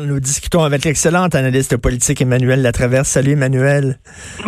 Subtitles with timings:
[0.00, 3.08] Nous discutons avec l'excellente analyste politique Emmanuel Latraverse.
[3.08, 3.98] Salut Emmanuel.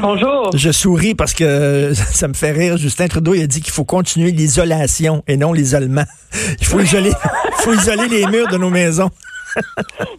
[0.00, 0.50] Bonjour.
[0.54, 2.76] Je souris parce que ça me fait rire.
[2.76, 6.04] Justin Trudeau il a dit qu'il faut continuer l'isolation et non l'isolement.
[6.60, 7.12] Il faut isoler,
[7.58, 9.10] faut isoler les murs de nos maisons.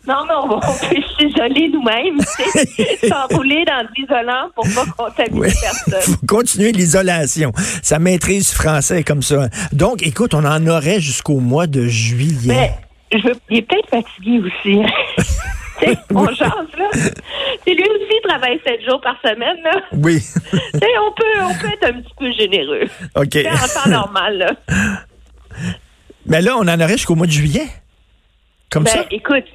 [0.08, 2.20] Non, non, on peut s'isoler nous-mêmes,
[3.08, 5.54] s'enrouler dans l'isolant pour pas contaminer Oui.
[5.62, 6.14] personne.
[6.16, 7.52] faut continuer l'isolation.
[7.84, 9.48] Ça maîtrise français comme ça.
[9.72, 12.48] Donc, écoute, on en aurait jusqu'au mois de juillet.
[12.48, 12.72] Mais
[13.12, 14.82] je veux, il est peut-être fatigué aussi.
[15.80, 16.90] Sais, on jase, là.
[16.94, 19.82] C'est lui aussi il travaille sept jours par semaine, là.
[19.94, 20.20] Oui.
[20.74, 22.84] On peut, on peut être un petit peu généreux.
[23.16, 23.28] OK.
[23.32, 24.52] C'est en temps normal, là.
[26.26, 27.68] Mais là, on en aurait jusqu'au mois de juillet.
[28.70, 29.06] Comme Ben, ça.
[29.10, 29.46] écoute,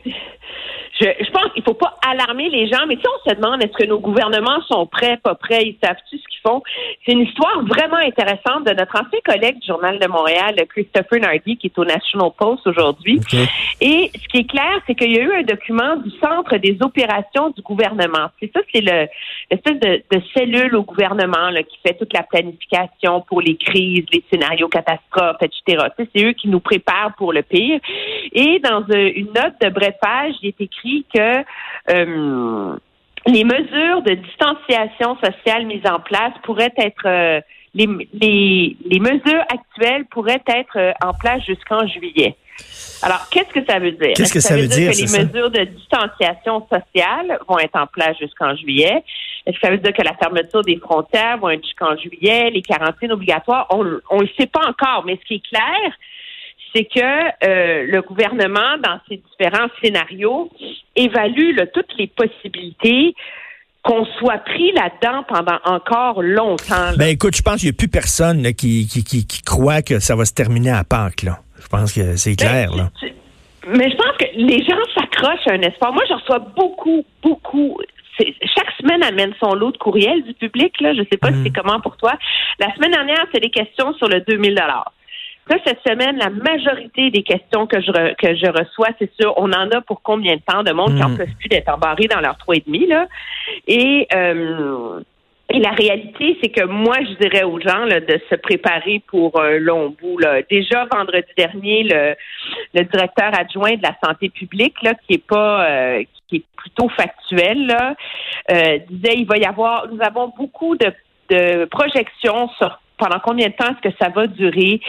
[1.01, 3.77] je, je pense qu'il faut pas alarmer les gens, mais si on se demande est-ce
[3.77, 6.63] que nos gouvernements sont prêts, pas prêts, ils savent-tu ce qu'ils font,
[7.05, 11.57] c'est une histoire vraiment intéressante de notre ancien collègue du Journal de Montréal, Christopher Nardi,
[11.57, 13.21] qui est au National Post aujourd'hui.
[13.81, 16.77] Et ce qui est clair, c'est qu'il y a eu un document du Centre des
[16.81, 18.29] opérations du gouvernement.
[18.41, 19.07] C'est ça, c'est le
[19.51, 24.05] l'espèce de, de cellule au gouvernement là, qui fait toute la planification pour les crises,
[24.13, 25.87] les scénarios catastrophes, etc.
[25.99, 27.81] C'est eux qui nous préparent pour le pire.
[28.33, 30.84] Et dans euh, une note de bref page, il est écrit
[31.15, 31.45] que
[31.91, 32.77] euh,
[33.27, 37.41] les mesures de distanciation sociale mises en place pourraient être euh,
[37.75, 42.37] les, les, les mesures actuelles pourraient être euh, en place jusqu'en juillet.
[43.03, 44.13] Alors, qu'est-ce que ça veut dire?
[44.15, 45.25] Qu'est-ce que Est-ce ça veut dire, que les ça?
[45.25, 49.03] mesures de distanciation sociale vont être en place jusqu'en juillet?
[49.45, 52.51] Est-ce que ça veut dire que la fermeture des frontières va être jusqu'en juillet?
[52.51, 53.67] Les quarantaines obligatoires?
[53.71, 55.91] On ne le sait pas encore, mais ce qui est clair,
[56.75, 60.51] c'est que euh, le gouvernement, dans ses différents scénarios,
[60.97, 63.15] évalue là, toutes les possibilités
[63.83, 66.91] qu'on soit pris là-dedans pendant encore longtemps.
[66.91, 66.97] là.
[66.97, 69.83] Ben écoute, je pense qu'il n'y a plus personne là, qui, qui, qui, qui croit
[69.83, 71.23] que ça va se terminer à Pâques.
[71.23, 71.39] Là.
[71.61, 72.71] Je pense que c'est clair.
[72.71, 72.91] Ben, Là.
[72.99, 73.15] tu- tu-
[73.69, 75.93] Mais je pense que les gens s'accrochent à un espoir.
[75.93, 77.79] Moi, je reçois beaucoup, beaucoup.
[78.19, 80.81] Chaque semaine amène son lot de courriel du public.
[80.81, 80.95] Là.
[80.95, 82.13] Je ne sais pas si c'est comment pour toi.
[82.61, 84.57] La semaine dernière, c'est des questions sur le 2000
[85.51, 89.35] Là, cette semaine, la majorité des questions que je, re- que je reçois, c'est sûr,
[89.37, 91.17] on en a pour combien de temps de monde qui en Mm.
[91.19, 93.07] peuvent plus d'être embarrés dans leur trois et demi, là.
[93.67, 95.01] Et, euh,
[95.51, 99.39] et la réalité, c'est que moi, je dirais aux gens là, de se préparer pour
[99.39, 100.19] un long bout.
[100.19, 100.41] Là.
[100.51, 102.15] Déjà, vendredi dernier, le,
[102.73, 106.89] le directeur adjoint de la santé publique, là, qui est pas euh, qui est plutôt
[106.89, 107.95] factuel, là,
[108.51, 110.91] euh, disait il va y avoir nous avons beaucoup de,
[111.29, 114.81] de projections sur pendant combien de temps est-ce que ça va durer?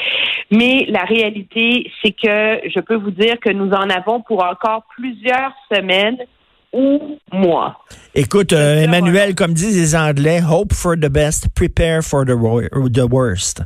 [0.52, 4.84] Mais la réalité, c'est que je peux vous dire que nous en avons pour encore
[4.96, 6.18] plusieurs semaines
[6.72, 7.80] ou mois.
[8.14, 12.70] Écoute, euh, Emmanuel, comme disent les Anglais, hope for the best, prepare for the, wor-
[12.92, 13.64] the worst.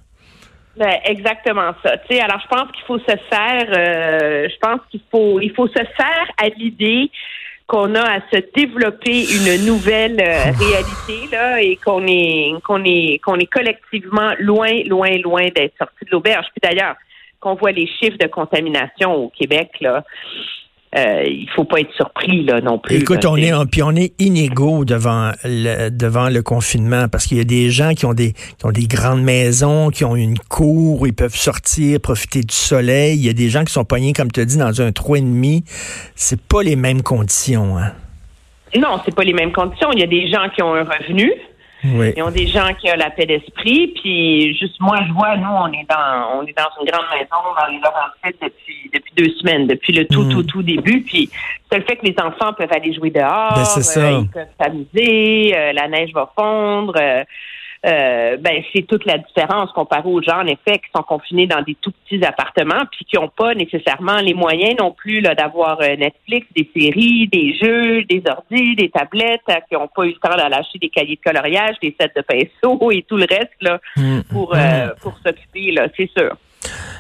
[0.77, 1.95] Ben, exactement ça.
[2.23, 5.73] Alors je pense qu'il faut se faire, euh, je pense qu'il faut, il faut se
[5.73, 7.11] faire à l'idée
[7.69, 13.19] qu'on a à se développer une nouvelle euh, réalité là et qu'on est, qu'on est,
[13.23, 16.47] qu'on est collectivement loin, loin, loin d'être sorti de l'auberge.
[16.51, 16.95] Puis d'ailleurs,
[17.39, 20.03] qu'on voit les chiffres de contamination au Québec là.
[20.97, 22.95] Euh, il faut pas être surpris là non plus.
[22.95, 27.37] Écoute, là, on est, puis on est inégaux devant le, devant le confinement parce qu'il
[27.37, 30.39] y a des gens qui ont des, qui ont des grandes maisons, qui ont une
[30.39, 33.17] cour où ils peuvent sortir, profiter du soleil.
[33.19, 35.15] Il y a des gens qui sont pognés, comme tu as dit, dans un trou
[35.15, 35.63] et demi.
[36.15, 37.77] C'est pas les mêmes conditions.
[37.77, 37.91] Hein?
[38.75, 39.91] Non, c'est pas les mêmes conditions.
[39.93, 41.31] Il y a des gens qui ont un revenu.
[41.83, 42.11] Oui.
[42.17, 45.47] Ils ont des gens qui ont la paix d'esprit, puis juste moi, je vois, nous,
[45.49, 49.31] on est dans on est dans une grande maison dans les Laurentides depuis depuis deux
[49.39, 50.29] semaines, depuis le tout, Mm.
[50.29, 51.01] tout, tout début.
[51.03, 51.29] Puis
[51.71, 55.55] c'est le fait que les enfants peuvent aller jouer dehors, Ben, euh, ils peuvent s'amuser,
[55.57, 56.95] euh, la neige va fondre.
[56.99, 57.23] euh,
[57.85, 61.61] euh, ben c'est toute la différence comparé aux gens en effet qui sont confinés dans
[61.61, 65.79] des tout petits appartements puis qui n'ont pas nécessairement les moyens non plus là d'avoir
[65.81, 70.09] euh, Netflix, des séries, des jeux, des ordis, des tablettes, euh, qui n'ont pas eu
[70.09, 73.55] le temps d'acheter des cahiers de coloriage, des sets de pinceaux et tout le reste
[73.61, 74.21] là Mm.
[74.31, 76.35] pour euh, pour s'occuper là, c'est sûr.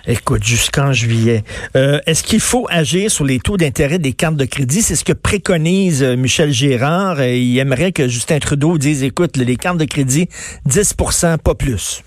[0.07, 1.43] Écoute, jusqu'en juillet.
[1.75, 4.81] Euh, Est-ce qu'il faut agir sur les taux d'intérêt des cartes de crédit?
[4.81, 7.19] C'est ce que préconise euh, Michel Gérard.
[7.19, 10.27] Euh, il aimerait que Justin Trudeau dise, écoute, les cartes de crédit,
[10.67, 12.03] 10% pas plus.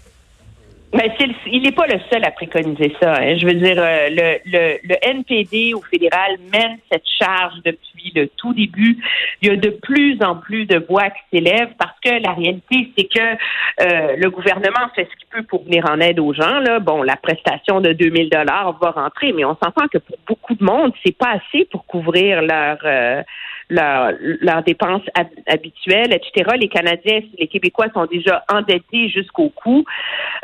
[0.94, 3.14] Mais le- il n'est pas le seul à préconiser ça.
[3.14, 3.36] hein.
[3.40, 8.28] Je veux dire, le, le, le NPD au fédéral mène cette charge depuis depuis le
[8.36, 8.98] tout début.
[9.40, 12.92] Il y a de plus en plus de voix qui s'élèvent parce que la réalité,
[12.96, 16.60] c'est que euh, le gouvernement fait ce qu'il peut pour venir en aide aux gens.
[16.60, 16.80] Là.
[16.80, 20.64] Bon, la prestation de 2000 dollars va rentrer, mais on s'entend que pour beaucoup de
[20.64, 23.22] monde, c'est pas assez pour couvrir leur euh,
[23.70, 25.04] leurs dépenses
[25.46, 26.56] habituelles, etc.
[26.60, 29.84] Les Canadiens, les Québécois sont déjà endettés jusqu'au cou.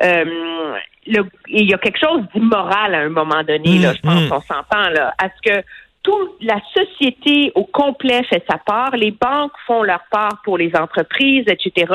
[0.03, 0.75] Euh,
[1.07, 4.29] il y a quelque chose d'immoral à un moment donné, là, je pense mm-hmm.
[4.29, 5.65] qu'on s'entend, là, à ce que
[6.03, 10.75] toute la société au complet fait sa part, les banques font leur part pour les
[10.75, 11.93] entreprises, etc.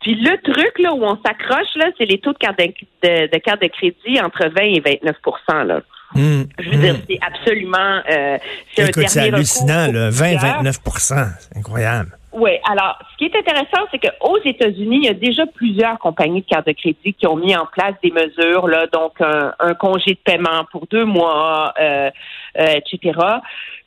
[0.00, 3.38] Puis le truc là où on s'accroche là, c'est les taux de carte de, de,
[3.38, 5.16] carte de crédit entre 20 et 29
[5.66, 5.80] là.
[6.14, 7.02] Mmh, Je veux dire, mmh.
[7.08, 8.00] c'est absolument.
[8.08, 8.38] Euh,
[8.74, 12.16] c'est hallucinant, 20-29% C'est incroyable.
[12.34, 16.40] Oui, alors, ce qui est intéressant, c'est qu'aux États-Unis, il y a déjà plusieurs compagnies
[16.40, 20.14] de cartes de crédit qui ont mis en place des mesures, là, donc un, congé
[20.14, 22.10] de paiement pour deux mois, euh,
[22.58, 23.20] euh, etc.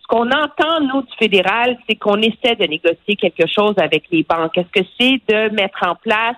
[0.01, 4.23] Ce qu'on entend, nous, du fédéral, c'est qu'on essaie de négocier quelque chose avec les
[4.23, 4.57] banques.
[4.57, 6.37] Est-ce que c'est de mettre en place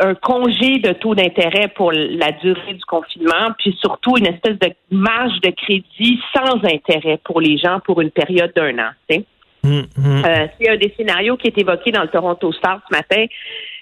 [0.00, 4.70] un congé de taux d'intérêt pour la durée du confinement, puis surtout une espèce de
[4.90, 8.90] marge de crédit sans intérêt pour les gens pour une période d'un an.
[9.64, 10.24] Hum, hum.
[10.24, 13.24] Euh, c'est un des scénarios qui est évoqué dans le Toronto Star ce matin.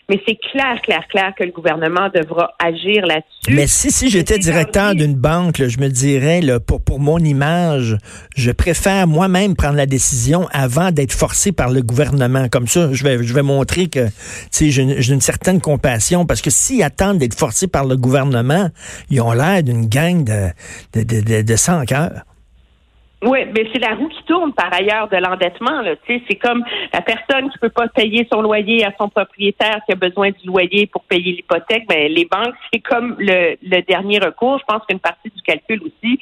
[0.09, 3.51] Mais c'est clair, clair, clair que le gouvernement devra agir là-dessus.
[3.51, 7.97] Mais si, si j'étais directeur d'une banque, je me dirais, là, pour, pour mon image,
[8.37, 12.49] je préfère moi-même prendre la décision avant d'être forcé par le gouvernement.
[12.49, 14.07] Comme ça, je vais, je vais montrer que
[14.57, 16.25] j'ai une, une certaine compassion.
[16.25, 18.71] Parce que s'ils attendent d'être forcés par le gouvernement,
[19.11, 20.51] ils ont l'air d'une gang de,
[20.93, 22.13] de, de, de, de sans cœur.
[23.23, 25.81] Oui, mais c'est la roue qui tourne par ailleurs de l'endettement.
[26.07, 29.97] C'est comme la personne qui peut pas payer son loyer à son propriétaire qui a
[29.97, 31.85] besoin du loyer pour payer l'hypothèque.
[31.89, 33.57] Mais les banques, c'est comme le,
[33.89, 34.59] dernier recours.
[34.59, 36.21] Je pense qu'une partie du calcul aussi,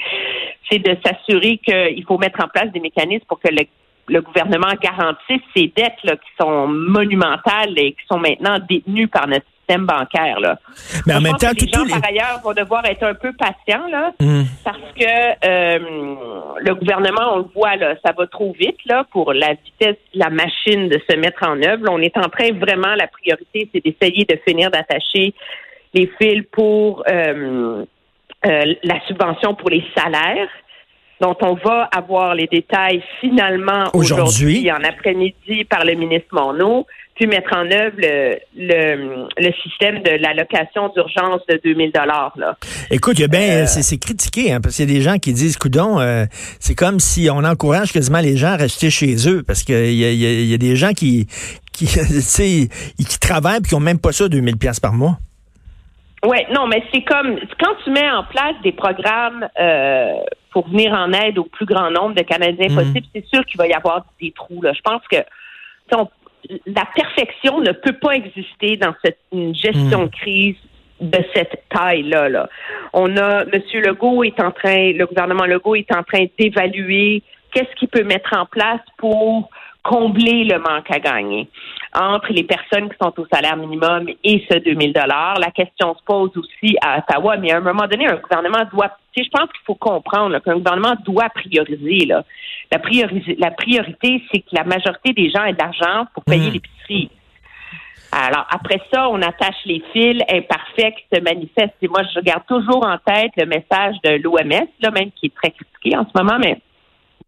[0.70, 5.42] c'est de s'assurer qu'il faut mettre en place des mécanismes pour que le, gouvernement garantisse
[5.56, 10.40] ces dettes là, qui sont monumentales et qui sont maintenant détenues par notre système bancaire.
[10.40, 10.58] Là.
[11.06, 14.12] Mais en même temps, les gens, par ailleurs, vont devoir être un peu patients là,
[14.20, 14.42] hmm.
[14.64, 15.04] parce que
[15.44, 15.78] euh,
[16.60, 20.30] le gouvernement, on le voit, là, ça va trop vite là, pour la vitesse la
[20.30, 21.84] machine de se mettre en œuvre.
[21.90, 25.34] on est en train vraiment, la priorité, c'est d'essayer de finir d'attacher
[25.94, 27.84] les fils pour euh,
[28.46, 30.48] euh, la subvention pour les salaires
[31.24, 36.84] dont on va avoir les détails finalement aujourd'hui en après-midi par le ministre Monod
[37.14, 42.56] puis mettre en œuvre le, le, le système de l'allocation d'urgence de 2000 dollars là.
[42.90, 46.24] Écoute, euh, c'est critiqué hein, parce qu'il y a des gens qui disent, coudon, euh,
[46.60, 50.04] c'est comme si on encourage quasiment les gens à rester chez eux parce qu'il y
[50.04, 51.26] a, y, y a des gens qui
[51.72, 51.86] qui,
[52.98, 55.18] qui travaillent puis qui ont même pas ça 2000 pièces par mois.
[56.24, 60.14] Oui, non, mais c'est comme quand tu mets en place des programmes euh,
[60.52, 62.76] pour venir en aide au plus grand nombre de Canadiens mhm.
[62.76, 64.62] possible, c'est sûr qu'il va y avoir des trous.
[64.62, 64.72] Là.
[64.72, 65.16] Je pense que
[66.66, 70.06] la perfection ne peut pas exister dans cette gestion hmm.
[70.06, 70.56] de crise
[71.00, 72.28] de cette taille-là.
[72.28, 72.48] Là.
[72.92, 73.62] On a M.
[73.74, 77.22] Legault est en train, le gouvernement Legault est en train d'évaluer
[77.52, 79.50] qu'est-ce qu'il peut mettre en place pour
[79.84, 81.48] combler le manque à gagner
[81.94, 85.38] entre les personnes qui sont au salaire minimum et ce 2000 dollars.
[85.38, 88.90] La question se pose aussi à Ottawa, mais à un moment donné, un gouvernement doit,
[89.16, 92.06] je pense qu'il faut comprendre qu'un gouvernement doit prioriser.
[92.06, 92.24] Là.
[92.72, 92.78] La,
[93.38, 96.54] la priorité, c'est que la majorité des gens aient de l'argent pour payer mmh.
[96.54, 97.10] l'épicerie.
[98.10, 101.74] Alors, après ça, on attache les fils imparfaits qui se manifestent.
[101.82, 105.34] Et moi, je garde toujours en tête le message de l'OMS, là, même qui est
[105.34, 106.60] très critiqué en ce moment, mais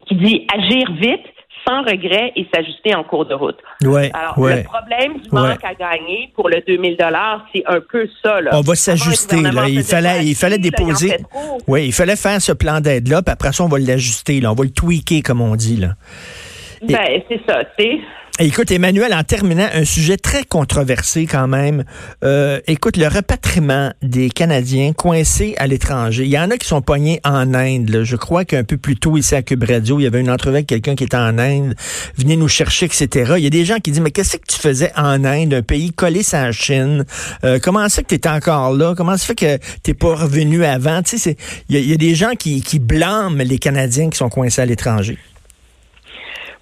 [0.07, 1.25] qui dit agir vite,
[1.67, 3.57] sans regret et s'ajuster en cours de route.
[3.83, 8.07] Ouais, Alors, le problème du manque à gagner pour le 2000 dollars, c'est un peu
[8.23, 8.39] ça.
[8.41, 8.51] Là.
[8.53, 9.37] On va s'ajuster.
[9.67, 11.17] Il fallait, il fallait déposer.
[11.67, 14.41] Oui, il fallait faire ce plan d'aide-là, puis après ça, on va l'ajuster.
[14.45, 15.77] On va le tweaker, comme on dit.
[15.77, 15.95] Là.
[16.81, 18.01] Ben, c'est ça, tu
[18.39, 21.85] Écoute, Emmanuel, en terminant, un sujet très controversé quand même.
[22.23, 26.25] Euh, écoute, le repatriement des Canadiens coincés à l'étranger.
[26.25, 28.01] Il y en a qui sont poignés en Inde.
[28.03, 30.57] Je crois qu'un peu plus tôt ici à Cube Radio, il y avait une entrevue
[30.57, 31.73] avec quelqu'un qui était en Inde.
[32.15, 33.33] Venez nous chercher, etc.
[33.37, 35.63] Il y a des gens qui disent, mais qu'est-ce que tu faisais en Inde, un
[35.63, 37.05] pays collé à la Chine?
[37.43, 38.93] Euh, comment ça que tu étais encore là?
[38.95, 41.01] Comment ça fait que t'es pas revenu avant?
[41.01, 41.37] Tu sais,
[41.69, 45.17] il y, a des gens qui, qui blâment les Canadiens qui sont coincés à l'étranger.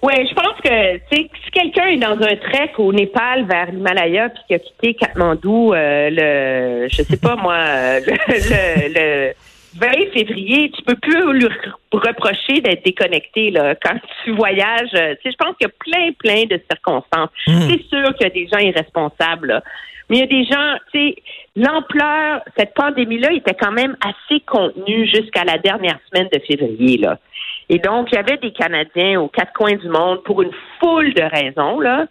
[0.02, 4.42] Oui, je pense que si quelqu'un est dans un trek au Népal vers l'Himalaya puis
[4.46, 7.56] qui a quitté Katmandou euh, le je sais pas moi
[8.06, 9.32] le, le,
[9.78, 11.48] 20 février, tu peux plus lui
[11.92, 14.94] reprocher d'être déconnecté là quand tu voyages.
[14.94, 17.30] Euh, tu sais, je pense qu'il y a plein plein de circonstances.
[17.46, 17.68] Hmm.
[17.68, 19.62] C'est sûr qu'il y a des gens irresponsables.
[20.08, 21.16] Mais il y a des gens, tu sais,
[21.56, 26.98] l'ampleur, cette pandémie-là était quand même assez contenue jusqu'à la dernière semaine de février.
[26.98, 27.18] Là.
[27.68, 31.12] Et donc, il y avait des Canadiens aux quatre coins du monde pour une foule
[31.14, 32.06] de raisons, là.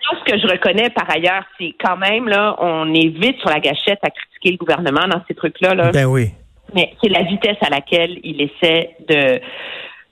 [0.00, 3.58] Ce que je reconnais par ailleurs, c'est quand même, là, on est vite sur la
[3.58, 5.74] gâchette à critiquer le gouvernement dans ces trucs-là.
[5.74, 5.90] Là.
[5.92, 6.28] Ben oui.
[6.74, 9.40] Mais c'est la vitesse à laquelle il essaie de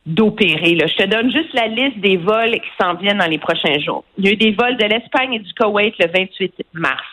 [0.04, 0.76] d'opérer.
[0.80, 4.04] Je te donne juste la liste des vols qui s'en viennent dans les prochains jours.
[4.18, 7.06] Il y a eu des vols de l'Espagne et du Koweït le 28 mars.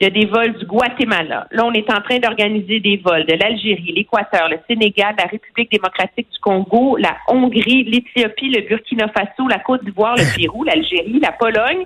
[0.00, 1.46] Il y a des vols du Guatemala.
[1.50, 5.70] Là, on est en train d'organiser des vols de l'Algérie, l'Équateur, le Sénégal, la République
[5.70, 11.20] démocratique du Congo, la Hongrie, l'Éthiopie, le Burkina Faso, la Côte d'Ivoire, le Pérou, l'Algérie,
[11.20, 11.84] la Pologne.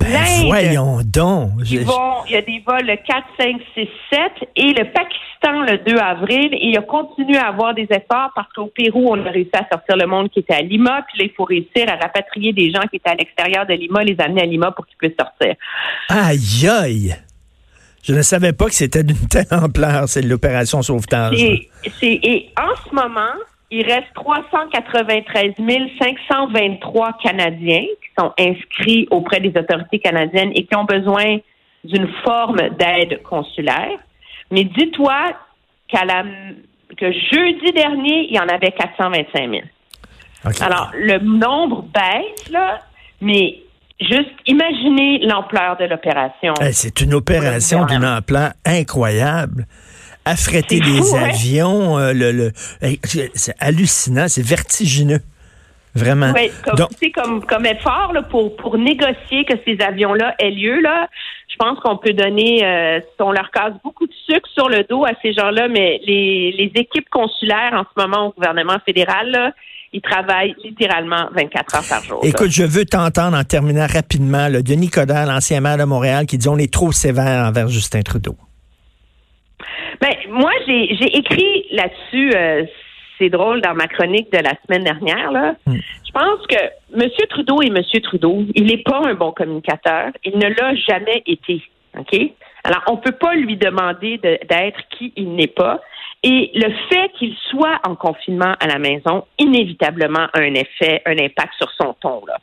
[0.00, 1.50] Ben, voyons donc.
[1.64, 1.82] il
[2.32, 4.20] y a des vols le 4, 5, 6, 7
[4.56, 6.48] et le Pakistan le 2 avril.
[6.52, 9.66] Et il a continué à avoir des efforts parce qu'au Pérou, on a réussi à
[9.70, 11.02] sortir le monde qui était à Lima.
[11.08, 14.02] Puis là, il faut réussir à rapatrier des gens qui étaient à l'extérieur de Lima,
[14.02, 15.54] les amener à Lima pour qu'ils puissent sortir.
[16.08, 17.16] Aïe, aïe!
[18.02, 21.40] Je ne savais pas que c'était d'une telle ampleur, c'est l'opération sauvetage.
[21.42, 21.68] Et,
[22.02, 23.34] et en ce moment,
[23.70, 25.54] il reste 393
[26.00, 31.38] 523 Canadiens qui sont inscrits auprès des autorités canadiennes et qui ont besoin
[31.84, 33.98] d'une forme d'aide consulaire.
[34.50, 35.32] Mais dis-toi
[35.88, 36.24] qu'à la,
[36.96, 39.62] que jeudi dernier, il y en avait 425 000.
[40.60, 42.80] Alors, le nombre baisse, là,
[43.20, 43.60] mais
[44.00, 46.54] juste imaginez l'ampleur de l'opération.
[46.72, 49.66] c'est une opération d'une ampleur incroyable
[50.30, 51.98] affréter des avions.
[51.98, 52.52] Euh, le,
[53.34, 55.20] c'est hallucinant, c'est vertigineux.
[55.94, 56.32] Vraiment.
[56.36, 56.52] Oui,
[57.12, 61.08] comme, comme, effort pour, pour négocier que ces avions-là aient lieu, là,
[61.48, 65.04] je pense qu'on peut donner, euh, on leur casse beaucoup de sucre sur le dos
[65.04, 69.52] à ces gens-là, mais les, les équipes consulaires en ce moment au gouvernement fédéral, là,
[69.92, 72.20] ils travaillent littéralement 24 heures par jour.
[72.22, 76.38] Écoute, je veux t'entendre en terminant rapidement, le Denis Coderre, l'ancien maire de Montréal, qui
[76.38, 78.36] dit on est trop sévère envers Justin Trudeau.
[80.00, 82.64] Ben, moi, j'ai écrit là-dessus, euh,
[83.18, 85.30] c'est drôle, dans ma chronique de la semaine dernière.
[85.30, 85.54] Là.
[85.66, 85.76] Hmm.
[86.06, 86.56] Je pense que
[86.94, 87.08] M.
[87.28, 88.00] Trudeau est M.
[88.02, 88.44] Trudeau.
[88.54, 90.10] Il n'est pas un bon communicateur.
[90.24, 91.62] Il ne l'a jamais été.
[91.98, 92.18] OK?
[92.64, 95.80] Alors, on ne peut pas lui demander d'être qui il n'est pas.
[96.22, 101.18] Et le fait qu'il soit en confinement à la maison, inévitablement, a un effet, un
[101.18, 102.24] impact sur son ton.
[102.26, 102.38] Là.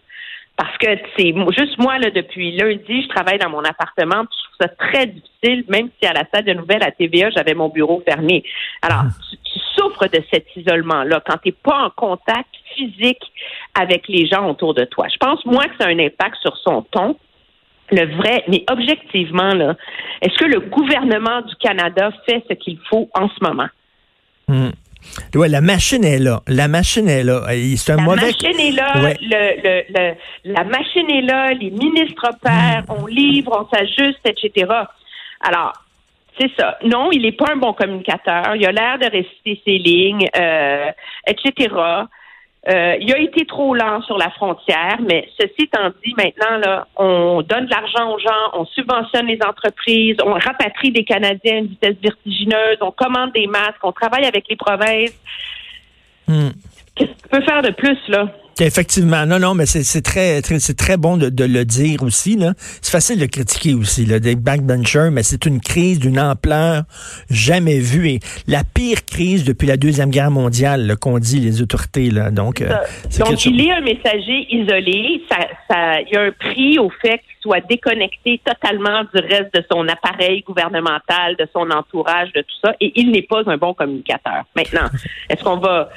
[0.57, 4.57] Parce que c'est juste moi, là, depuis lundi, je travaille dans mon appartement, je trouve
[4.59, 8.01] ça très difficile, même si à la salle de nouvelles à TVA, j'avais mon bureau
[8.05, 8.43] fermé.
[8.81, 9.09] Alors, ah.
[9.29, 13.21] tu, souffres de cet isolement-là quand tu n'es pas en contact physique
[13.79, 15.05] avec les gens autour de toi.
[15.07, 17.15] Je pense, moi, que ça a un impact sur son ton.
[17.91, 19.75] Le vrai, mais objectivement, là,
[20.23, 23.67] est-ce que le gouvernement du Canada fait ce qu'il faut en ce moment?
[24.47, 24.71] Hmm.
[25.35, 26.41] Ouais, la machine est là.
[26.47, 27.41] La machine est là.
[27.75, 28.21] C'est un la mauvais.
[28.27, 28.93] machine est là.
[29.21, 31.53] Le, le, la machine est là.
[31.53, 32.83] Les ministres opèrent.
[32.89, 34.71] On livre, on s'ajuste, etc.
[35.41, 35.73] Alors,
[36.39, 36.77] c'est ça.
[36.85, 38.55] Non, il n'est pas un bon communicateur.
[38.55, 40.91] Il a l'air de réciter ses lignes, euh,
[41.27, 41.73] etc.
[42.67, 46.87] Euh, il a été trop lent sur la frontière, mais ceci étant dit, maintenant, là,
[46.97, 51.57] on donne de l'argent aux gens, on subventionne les entreprises, on rapatrie des Canadiens à
[51.59, 55.17] une vitesse vertigineuse, on commande des masques, on travaille avec les provinces.
[56.27, 56.49] Hmm.
[56.95, 58.27] Qu'est-ce qu'on peut faire de plus, là?
[58.59, 62.39] Effectivement, non, non, mais c'est très, très c'est très bon de, le dire aussi.
[62.81, 66.83] C'est facile de critiquer aussi là, des backbenchers, mais c'est une crise d'une ampleur
[67.29, 72.09] jamais vue et la pire crise depuis la deuxième guerre mondiale, qu'ont dit les autorités.
[72.09, 72.31] Là.
[72.31, 72.69] Donc, euh,
[73.19, 75.21] donc il est un messager isolé.
[75.29, 75.37] Ça,
[75.69, 79.63] ça, il y a un prix au fait qu'il soit déconnecté totalement du reste de
[79.71, 83.73] son appareil gouvernemental, de son entourage, de tout ça, et il n'est pas un bon
[83.73, 84.45] communicateur.
[84.55, 84.87] Maintenant,
[85.29, 85.89] est-ce qu'on va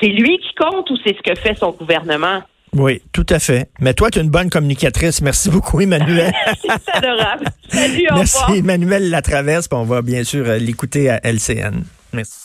[0.00, 2.42] c'est lui qui compte ou c'est ce que fait son gouvernement?
[2.74, 3.68] Oui, tout à fait.
[3.80, 5.20] Mais toi, tu es une bonne communicatrice.
[5.22, 6.32] Merci beaucoup, Emmanuel.
[6.60, 7.46] c'est adorable.
[7.68, 9.68] Salut, Merci, Emmanuel Latraverse.
[9.70, 11.84] On va bien sûr euh, l'écouter à LCN.
[12.12, 12.40] Merci.